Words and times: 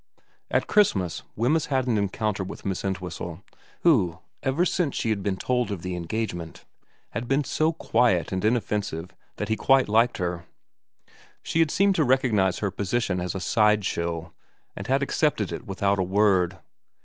At 0.49 0.65
Christmas 0.65 1.21
Wemyss 1.35 1.67
had 1.67 1.85
an 1.85 1.95
encounter 1.95 2.43
with 2.43 2.65
Miss 2.65 2.83
Entwhistle, 2.83 3.43
who 3.81 4.17
ever 4.41 4.65
since 4.65 4.95
she 4.95 5.11
had 5.11 5.21
been 5.21 5.37
told 5.37 5.69
of 5.69 5.83
the 5.83 5.95
engagement 5.95 6.65
had 7.11 7.27
been 7.27 7.43
so 7.43 7.71
quiet 7.71 8.31
and 8.31 8.43
inoffensive 8.43 9.15
that 9.35 9.49
he 9.49 9.55
quite 9.55 9.87
liked 9.87 10.17
her. 10.17 10.45
She 11.43 11.59
had 11.59 11.69
seemed 11.69 11.93
to 11.97 12.03
recognise 12.03 12.57
her 12.65 12.71
position 12.71 13.19
as 13.19 13.35
a 13.35 13.39
side 13.39 13.85
show, 13.85 14.33
and 14.75 14.87
had 14.87 15.03
accepted 15.03 15.51
it 15.51 15.67
without 15.67 15.99
a 15.99 16.03
word. 16.03 16.57